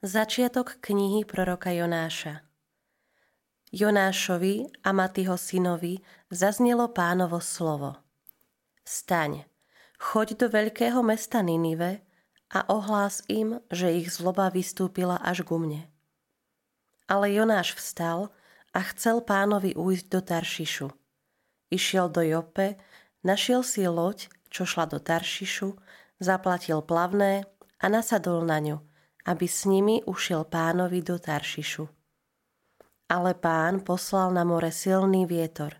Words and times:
Začiatok 0.00 0.80
knihy 0.80 1.28
proroka 1.28 1.68
Jonáša 1.76 2.40
Jonášovi 3.68 4.72
a 4.80 4.96
Matyho 4.96 5.36
synovi 5.36 6.00
zaznelo 6.32 6.88
pánovo 6.88 7.36
slovo. 7.36 8.00
Staň, 8.80 9.44
choď 10.00 10.40
do 10.40 10.46
veľkého 10.48 11.04
mesta 11.04 11.44
Ninive 11.44 12.00
a 12.48 12.64
ohlás 12.72 13.20
im, 13.28 13.60
že 13.68 13.92
ich 13.92 14.08
zloba 14.08 14.48
vystúpila 14.48 15.20
až 15.20 15.44
ku 15.44 15.60
mne. 15.60 15.84
Ale 17.04 17.36
Jonáš 17.36 17.76
vstal 17.76 18.32
a 18.72 18.80
chcel 18.96 19.20
pánovi 19.20 19.76
ujsť 19.76 20.06
do 20.08 20.20
Taršišu. 20.24 20.88
Išiel 21.68 22.08
do 22.08 22.24
Jope, 22.24 22.80
našiel 23.20 23.60
si 23.60 23.84
loď, 23.84 24.32
čo 24.48 24.64
šla 24.64 24.88
do 24.88 24.96
Taršišu, 24.96 25.76
zaplatil 26.24 26.80
plavné 26.80 27.44
a 27.76 27.92
nasadol 27.92 28.48
na 28.48 28.64
ňu– 28.64 28.80
aby 29.30 29.46
s 29.46 29.62
nimi 29.70 30.02
ušiel 30.10 30.42
pánovi 30.50 31.06
do 31.06 31.14
Taršišu. 31.22 31.86
Ale 33.06 33.38
pán 33.38 33.86
poslal 33.86 34.34
na 34.34 34.42
more 34.42 34.74
silný 34.74 35.22
vietor. 35.22 35.78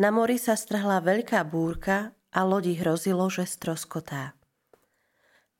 Na 0.00 0.08
mori 0.08 0.40
sa 0.40 0.56
strhla 0.56 1.04
veľká 1.04 1.44
búrka 1.44 2.16
a 2.32 2.40
lodi 2.40 2.80
hrozilo, 2.80 3.28
že 3.28 3.44
stroskotá. 3.44 4.32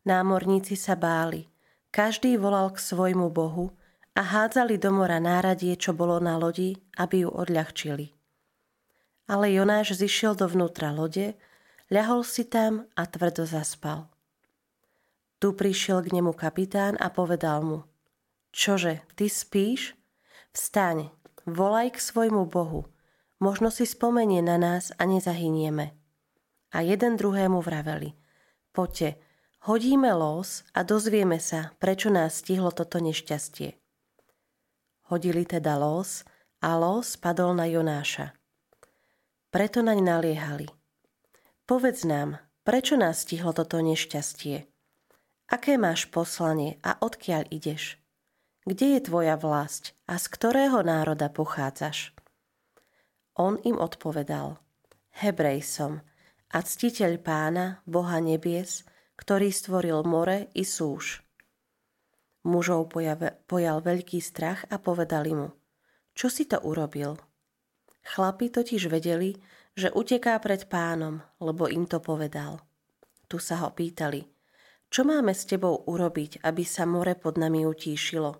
Námorníci 0.08 0.76
sa 0.80 0.96
báli, 0.96 1.48
každý 1.92 2.40
volal 2.40 2.72
k 2.72 2.80
svojmu 2.80 3.28
bohu 3.28 3.76
a 4.16 4.20
hádzali 4.24 4.80
do 4.80 4.92
mora 4.92 5.20
náradie, 5.20 5.76
čo 5.76 5.92
bolo 5.92 6.20
na 6.20 6.40
lodi, 6.40 6.76
aby 6.96 7.24
ju 7.24 7.30
odľahčili. 7.30 8.12
Ale 9.28 9.48
Jonáš 9.52 9.96
zišiel 9.96 10.36
dovnútra 10.36 10.92
lode, 10.92 11.36
ľahol 11.88 12.24
si 12.26 12.44
tam 12.44 12.84
a 12.92 13.08
tvrdo 13.08 13.48
zaspal. 13.48 14.13
Tu 15.44 15.52
prišiel 15.52 16.00
k 16.00 16.16
nemu 16.16 16.32
kapitán 16.32 16.96
a 16.96 17.12
povedal 17.12 17.60
mu, 17.60 17.84
čože, 18.48 19.04
ty 19.12 19.28
spíš? 19.28 19.92
Vstaň, 20.56 21.12
volaj 21.44 21.92
k 21.92 21.98
svojmu 22.00 22.48
Bohu, 22.48 22.88
možno 23.44 23.68
si 23.68 23.84
spomenie 23.84 24.40
na 24.40 24.56
nás 24.56 24.96
a 24.96 25.04
nezahynieme. 25.04 25.92
A 26.72 26.80
jeden 26.80 27.20
druhému 27.20 27.60
vraveli, 27.60 28.16
poďte, 28.72 29.20
hodíme 29.68 30.16
los 30.16 30.64
a 30.72 30.80
dozvieme 30.80 31.36
sa, 31.36 31.76
prečo 31.76 32.08
nás 32.08 32.40
stihlo 32.40 32.72
toto 32.72 32.96
nešťastie. 33.04 33.76
Hodili 35.12 35.44
teda 35.44 35.76
los 35.76 36.24
a 36.64 36.72
los 36.80 37.20
padol 37.20 37.52
na 37.52 37.68
Jonáša. 37.68 38.32
Preto 39.52 39.84
naň 39.84 40.08
naliehali. 40.08 40.72
Povedz 41.68 42.08
nám, 42.08 42.40
prečo 42.64 42.96
nás 42.96 43.28
stihlo 43.28 43.52
toto 43.52 43.84
nešťastie? 43.84 44.72
Aké 45.44 45.76
máš 45.76 46.08
poslanie 46.08 46.80
a 46.80 46.96
odkiaľ 47.04 47.52
ideš? 47.52 48.00
Kde 48.64 48.96
je 48.96 49.00
tvoja 49.04 49.36
vlast 49.36 49.92
a 50.08 50.16
z 50.16 50.32
ktorého 50.32 50.80
národa 50.80 51.28
pochádzaš? 51.28 52.16
On 53.36 53.60
im 53.60 53.76
odpovedal, 53.76 54.56
Hebrej 55.20 55.60
som 55.60 56.00
a 56.48 56.58
ctiteľ 56.64 57.20
pána, 57.20 57.84
Boha 57.84 58.24
nebies, 58.24 58.88
ktorý 59.20 59.52
stvoril 59.52 60.00
more 60.08 60.48
i 60.56 60.64
súž. 60.64 61.20
Mužov 62.48 62.88
pojal 63.44 63.78
veľký 63.84 64.24
strach 64.24 64.64
a 64.72 64.80
povedali 64.80 65.36
mu, 65.36 65.52
čo 66.16 66.32
si 66.32 66.48
to 66.48 66.56
urobil? 66.64 67.20
Chlapi 68.00 68.48
totiž 68.48 68.88
vedeli, 68.88 69.36
že 69.76 69.92
uteká 69.92 70.40
pred 70.40 70.64
pánom, 70.72 71.20
lebo 71.36 71.68
im 71.68 71.84
to 71.84 72.00
povedal. 72.00 72.64
Tu 73.28 73.36
sa 73.36 73.60
ho 73.60 73.68
pýtali– 73.68 74.24
čo 74.94 75.02
máme 75.02 75.34
s 75.34 75.42
tebou 75.50 75.82
urobiť, 75.90 76.46
aby 76.46 76.62
sa 76.62 76.86
more 76.86 77.18
pod 77.18 77.34
nami 77.34 77.66
utíšilo? 77.66 78.30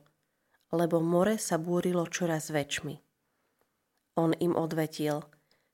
Lebo 0.70 1.02
more 1.02 1.34
sa 1.34 1.58
búrilo 1.58 2.06
čoraz 2.06 2.54
väčšmi. 2.54 2.94
On 4.22 4.30
im 4.38 4.54
odvetil, 4.54 5.18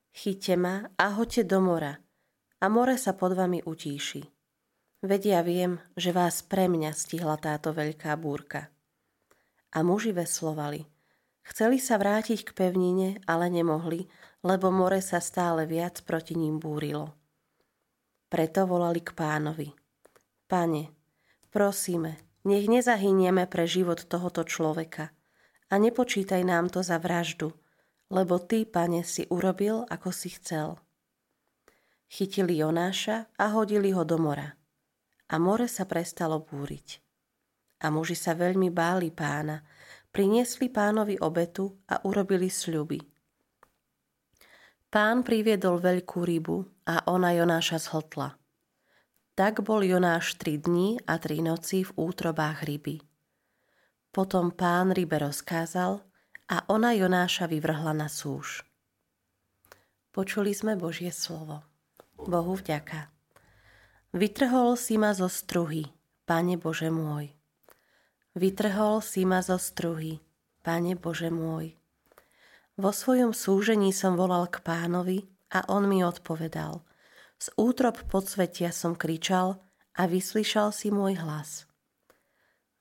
chyťte 0.09 0.55
ma 0.57 0.89
a 0.97 1.05
hoďte 1.13 1.45
do 1.45 1.61
mora 1.61 1.93
a 2.57 2.65
more 2.65 2.97
sa 2.97 3.13
pod 3.13 3.37
vami 3.37 3.61
utíši. 3.61 4.25
Vedia 5.05 5.45
viem, 5.45 5.77
že 5.93 6.09
vás 6.09 6.41
pre 6.41 6.65
mňa 6.65 6.97
stihla 6.97 7.37
táto 7.37 7.77
veľká 7.77 8.17
búrka. 8.17 8.73
A 9.77 9.85
muži 9.85 10.17
veslovali. 10.17 10.81
Chceli 11.45 11.77
sa 11.77 12.01
vrátiť 12.01 12.41
k 12.41 12.57
pevnine, 12.57 13.21
ale 13.29 13.53
nemohli, 13.53 14.09
lebo 14.41 14.73
more 14.73 14.97
sa 14.97 15.21
stále 15.21 15.69
viac 15.69 16.01
proti 16.01 16.33
ním 16.33 16.57
búrilo. 16.57 17.13
Preto 18.33 18.65
volali 18.65 19.05
k 19.05 19.13
pánovi– 19.13 19.69
Pane, 20.51 20.91
prosíme, 21.47 22.19
nech 22.43 22.67
nezahynieme 22.67 23.47
pre 23.47 23.63
život 23.63 24.03
tohoto 24.03 24.43
človeka 24.43 25.15
a 25.71 25.79
nepočítaj 25.79 26.43
nám 26.43 26.67
to 26.67 26.83
za 26.83 26.99
vraždu, 26.99 27.55
lebo 28.11 28.35
Ty, 28.35 28.67
Pane, 28.67 29.07
si 29.07 29.23
urobil, 29.31 29.87
ako 29.87 30.11
si 30.11 30.35
chcel. 30.35 30.75
Chytili 32.11 32.59
Jonáša 32.59 33.31
a 33.39 33.55
hodili 33.55 33.95
ho 33.95 34.03
do 34.03 34.19
mora. 34.19 34.51
A 35.31 35.39
more 35.39 35.71
sa 35.71 35.87
prestalo 35.87 36.43
búriť. 36.43 36.99
A 37.79 37.87
muži 37.87 38.19
sa 38.19 38.35
veľmi 38.35 38.75
báli 38.75 39.07
pána, 39.07 39.63
priniesli 40.11 40.67
pánovi 40.67 41.15
obetu 41.23 41.79
a 41.87 42.03
urobili 42.03 42.51
sľuby. 42.51 42.99
Pán 44.91 45.23
priviedol 45.23 45.79
veľkú 45.79 46.27
rybu 46.27 46.83
a 46.91 47.07
ona 47.07 47.31
Jonáša 47.39 47.79
zhltla– 47.79 48.35
tak 49.35 49.63
bol 49.63 49.79
Jonáš 49.79 50.35
tri 50.35 50.59
dní 50.59 50.99
a 51.07 51.15
tri 51.15 51.39
noci 51.39 51.87
v 51.87 51.91
útrobách 51.95 52.67
ryby. 52.67 52.99
Potom 54.11 54.51
pán 54.51 54.91
rybe 54.91 55.23
rozkázal 55.23 56.03
a 56.51 56.57
ona 56.67 56.91
Jonáša 56.91 57.47
vyvrhla 57.47 57.95
na 57.95 58.11
súž. 58.11 58.67
Počuli 60.11 60.51
sme 60.51 60.75
Božie 60.75 61.15
slovo. 61.15 61.63
Bohu 62.19 62.59
vďaka. 62.59 63.07
Vytrhol 64.11 64.75
si 64.75 64.99
ma 64.99 65.15
zo 65.15 65.31
struhy, 65.31 65.87
Pane 66.27 66.59
Bože 66.59 66.91
môj. 66.91 67.31
Vytrhol 68.35 68.99
si 68.99 69.23
ma 69.23 69.39
zo 69.39 69.55
struhy, 69.55 70.19
Pane 70.59 70.99
Bože 70.99 71.31
môj. 71.31 71.79
Vo 72.75 72.91
svojom 72.91 73.31
súžení 73.31 73.95
som 73.95 74.19
volal 74.19 74.51
k 74.51 74.59
pánovi 74.59 75.23
a 75.55 75.63
on 75.71 75.87
mi 75.87 76.03
odpovedal– 76.03 76.83
z 77.41 77.49
útrob 77.57 77.97
podsvetia 78.05 78.69
som 78.69 78.93
kričal 78.93 79.57
a 79.97 80.05
vyslyšal 80.05 80.69
si 80.69 80.93
môj 80.93 81.17
hlas. 81.25 81.65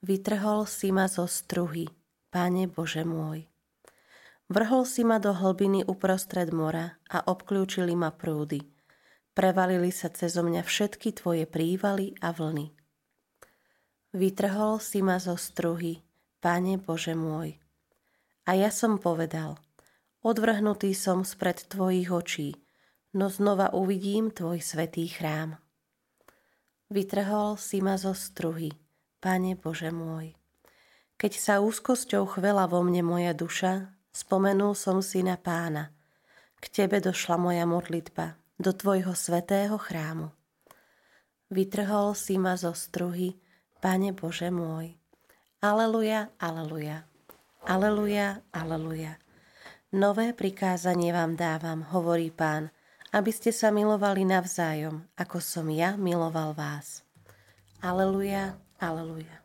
Vytrhol 0.04 0.68
si 0.68 0.92
ma 0.92 1.08
zo 1.08 1.24
struhy, 1.24 1.88
Pane 2.28 2.68
Bože 2.68 3.08
môj. 3.08 3.48
Vrhol 4.52 4.84
si 4.84 5.00
ma 5.00 5.16
do 5.16 5.32
hlbiny 5.32 5.88
uprostred 5.88 6.52
mora 6.52 7.00
a 7.08 7.24
obklúčili 7.24 7.96
ma 7.96 8.12
prúdy. 8.12 8.60
Prevalili 9.32 9.88
sa 9.88 10.12
cezo 10.12 10.44
mňa 10.44 10.60
všetky 10.60 11.16
tvoje 11.16 11.48
prívaly 11.48 12.12
a 12.20 12.28
vlny. 12.28 12.68
Vytrhol 14.12 14.76
si 14.76 15.00
ma 15.00 15.16
zo 15.16 15.40
struhy, 15.40 16.04
Pane 16.44 16.76
Bože 16.76 17.16
môj. 17.16 17.56
A 18.44 18.60
ja 18.60 18.68
som 18.68 19.00
povedal, 19.00 19.56
odvrhnutý 20.20 20.92
som 20.92 21.24
spred 21.24 21.64
tvojich 21.64 22.10
očí, 22.12 22.48
no 23.14 23.26
znova 23.28 23.74
uvidím 23.74 24.30
tvoj 24.30 24.62
svetý 24.62 25.10
chrám. 25.10 25.58
Vytrhol 26.90 27.54
si 27.54 27.78
ma 27.78 27.94
zo 27.94 28.14
struhy, 28.14 28.74
Pane 29.22 29.54
Bože 29.54 29.94
môj. 29.94 30.34
Keď 31.20 31.32
sa 31.36 31.54
úzkosťou 31.60 32.24
chvela 32.26 32.64
vo 32.64 32.80
mne 32.80 33.04
moja 33.04 33.36
duša, 33.36 33.92
spomenul 34.10 34.72
som 34.72 35.04
si 35.04 35.20
na 35.20 35.36
pána. 35.36 35.92
K 36.58 36.64
tebe 36.66 36.98
došla 36.98 37.36
moja 37.36 37.68
modlitba, 37.68 38.40
do 38.56 38.72
tvojho 38.72 39.12
svetého 39.12 39.76
chrámu. 39.76 40.32
Vytrhol 41.52 42.16
si 42.16 42.40
ma 42.40 42.56
zo 42.56 42.72
struhy, 42.72 43.36
Pane 43.80 44.12
Bože 44.12 44.48
môj. 44.48 44.96
Aleluja, 45.60 46.32
aleluja. 46.40 47.04
Aleluja, 47.68 48.40
aleluja. 48.56 49.20
Nové 49.92 50.32
prikázanie 50.32 51.12
vám 51.12 51.36
dávam, 51.36 51.84
hovorí 51.92 52.32
pán, 52.32 52.72
aby 53.10 53.34
ste 53.34 53.50
sa 53.50 53.74
milovali 53.74 54.22
navzájom, 54.22 55.02
ako 55.18 55.42
som 55.42 55.66
ja 55.66 55.98
miloval 55.98 56.54
vás. 56.54 57.02
Aleluja, 57.82 58.54
aleluja. 58.78 59.42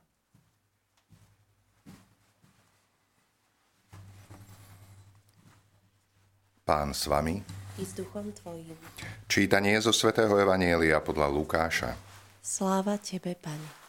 Pán 6.66 6.98
s 6.98 7.06
vami. 7.06 7.46
I 7.78 7.84
s 7.86 7.94
duchom 7.94 8.34
tvojim. 8.34 8.74
Čítanie 9.30 9.78
zo 9.78 9.94
svätého 9.94 10.34
Evanielia 10.34 10.98
podľa 10.98 11.30
Lukáša. 11.30 11.94
Sláva 12.42 12.98
tebe, 12.98 13.38
Pane. 13.38 13.86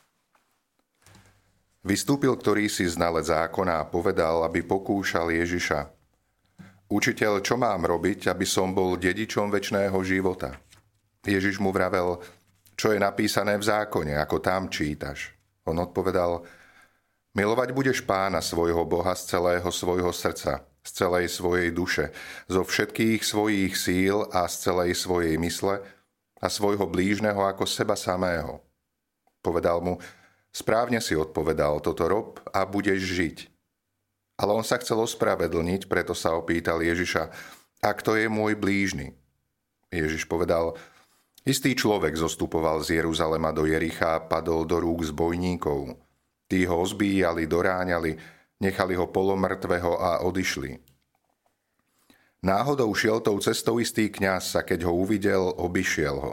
Vystúpil 1.86 2.34
ktorý 2.34 2.66
si 2.66 2.84
znalec 2.84 3.30
zákona 3.30 3.80
a 3.80 3.88
povedal, 3.88 4.44
aby 4.44 4.60
pokúšal 4.60 5.32
Ježiša– 5.32 5.88
Učiteľ, 6.86 7.42
čo 7.42 7.58
mám 7.58 7.82
robiť, 7.82 8.30
aby 8.30 8.46
som 8.46 8.70
bol 8.70 8.94
dedičom 8.94 9.50
väčšného 9.50 9.98
života? 10.06 10.54
Ježiš 11.26 11.58
mu 11.58 11.74
vravel, 11.74 12.22
čo 12.78 12.94
je 12.94 13.02
napísané 13.02 13.58
v 13.58 13.66
zákone, 13.66 14.14
ako 14.14 14.38
tam 14.38 14.70
čítaš. 14.70 15.34
On 15.66 15.74
odpovedal, 15.74 16.46
Milovať 17.36 17.76
budeš 17.76 18.00
pána 18.00 18.40
svojho 18.40 18.88
Boha 18.88 19.12
z 19.12 19.36
celého 19.36 19.68
svojho 19.68 20.08
srdca, 20.08 20.64
z 20.80 20.90
celej 20.94 21.28
svojej 21.28 21.68
duše, 21.68 22.08
zo 22.48 22.64
všetkých 22.64 23.20
svojich 23.20 23.76
síl 23.76 24.24
a 24.32 24.48
z 24.48 24.70
celej 24.70 24.96
svojej 24.96 25.36
mysle 25.36 25.84
a 26.40 26.46
svojho 26.48 26.88
blížneho 26.88 27.36
ako 27.36 27.68
seba 27.68 27.92
samého. 27.92 28.64
Povedal 29.44 29.84
mu, 29.84 30.00
správne 30.48 30.96
si 31.04 31.12
odpovedal, 31.12 31.84
toto 31.84 32.08
rob 32.08 32.40
a 32.56 32.64
budeš 32.64 33.04
žiť. 33.04 33.36
Ale 34.36 34.52
on 34.52 34.64
sa 34.64 34.76
chcel 34.76 35.00
ospravedlniť, 35.00 35.88
preto 35.88 36.12
sa 36.12 36.36
opýtal 36.36 36.84
Ježiša, 36.84 37.32
a 37.80 37.90
kto 37.92 38.16
je 38.16 38.28
môj 38.28 38.56
blížny? 38.56 39.16
Ježiš 39.92 40.28
povedal, 40.28 40.76
istý 41.46 41.72
človek 41.72 42.16
zostupoval 42.16 42.84
z 42.84 43.00
Jeruzalema 43.00 43.52
do 43.52 43.64
Jericha 43.64 44.20
a 44.20 44.24
padol 44.24 44.68
do 44.68 44.76
rúk 44.80 45.06
zbojníkov. 45.08 45.96
Tí 46.46 46.68
ho 46.68 46.82
ozbíjali, 46.82 47.48
doráňali, 47.48 48.18
nechali 48.60 48.94
ho 48.96 49.08
polomrtvého 49.08 49.96
a 49.96 50.10
odišli. 50.26 50.78
Náhodou 52.44 52.92
šiel 52.92 53.24
tou 53.24 53.40
cestou 53.40 53.80
istý 53.80 54.12
kňaz 54.12 54.60
a 54.60 54.62
keď 54.62 54.86
ho 54.86 54.92
uvidel, 54.94 55.50
obišiel 55.56 56.16
ho. 56.20 56.32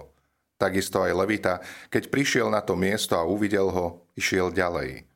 Takisto 0.59 1.01
aj 1.01 1.15
Levita, 1.15 1.59
keď 1.89 2.13
prišiel 2.13 2.47
na 2.53 2.61
to 2.61 2.77
miesto 2.77 3.17
a 3.17 3.25
uvidel 3.25 3.73
ho, 3.73 4.05
išiel 4.13 4.53
ďalej. 4.53 5.09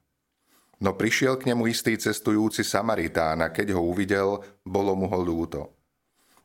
No 0.78 0.94
prišiel 0.94 1.42
k 1.42 1.50
nemu 1.50 1.66
istý 1.74 1.98
cestujúci 1.98 2.62
Samaritán 2.62 3.42
a 3.42 3.50
keď 3.50 3.74
ho 3.74 3.82
uvidel, 3.82 4.38
bolo 4.62 4.94
mu 4.94 5.10
ho 5.10 5.20
ľúto. 5.22 5.74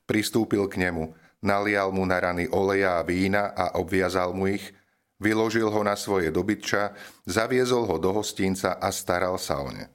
Pristúpil 0.09 0.65
k 0.73 0.89
nemu, 0.89 1.13
nalial 1.45 1.93
mu 1.93 2.03
na 2.09 2.17
rany 2.17 2.49
oleja 2.49 2.97
a 2.97 3.05
vína 3.05 3.53
a 3.53 3.77
obviazal 3.77 4.33
mu 4.33 4.49
ich, 4.49 4.73
vyložil 5.21 5.69
ho 5.69 5.81
na 5.85 5.95
svoje 5.95 6.33
dobytča, 6.33 6.97
zaviezol 7.29 7.85
ho 7.87 7.97
do 8.01 8.11
hostinca 8.11 8.81
a 8.81 8.89
staral 8.89 9.37
sa 9.37 9.61
o 9.61 9.69
ne. 9.69 9.87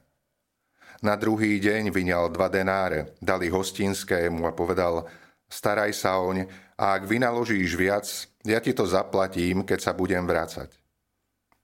Na 1.02 1.14
druhý 1.14 1.58
deň 1.62 1.94
vyňal 1.94 2.30
dva 2.34 2.50
denáre, 2.50 3.14
dali 3.22 3.50
hostinskému 3.50 4.46
a 4.46 4.54
povedal, 4.54 5.06
staraj 5.46 5.94
sa 5.94 6.18
oň 6.18 6.46
a 6.78 6.94
ak 6.94 7.06
vynaložíš 7.06 7.74
viac, 7.78 8.06
ja 8.42 8.58
ti 8.58 8.74
to 8.74 8.86
zaplatím, 8.86 9.62
keď 9.62 9.78
sa 9.78 9.92
budem 9.94 10.26
vrácať. 10.26 10.74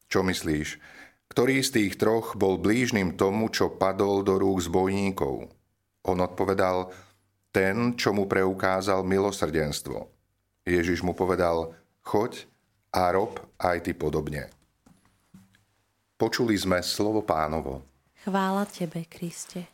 Čo 0.06 0.22
myslíš? 0.22 0.78
Ktorý 1.30 1.64
z 1.64 1.70
tých 1.80 1.92
troch 1.98 2.36
bol 2.36 2.60
blížnym 2.60 3.16
tomu, 3.16 3.48
čo 3.50 3.72
padol 3.74 4.22
do 4.22 4.38
rúk 4.38 4.64
zbojníkov? 4.64 5.50
On 6.04 6.18
odpovedal, 6.20 6.92
ten, 7.54 7.94
čo 7.94 8.12
mu 8.12 8.26
preukázal 8.26 9.06
milosrdenstvo. 9.06 10.10
Ježiš 10.66 11.04
mu 11.04 11.14
povedal, 11.14 11.72
choď 12.02 12.48
a 12.94 13.10
rob 13.14 13.40
aj 13.58 13.88
ty 13.88 13.92
podobne. 13.92 14.50
Počuli 16.14 16.54
sme 16.54 16.78
slovo 16.80 17.26
pánovo. 17.26 17.82
Chvála 18.24 18.64
Tebe, 18.70 19.04
Kriste. 19.04 19.73